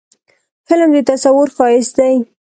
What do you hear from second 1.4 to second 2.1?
ښایست